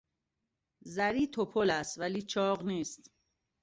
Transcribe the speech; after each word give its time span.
زری 0.83 1.25
تپل 1.27 1.69
است 1.69 1.97
ولی 1.99 2.21
چاق 2.21 2.63
نیست. 2.65 3.11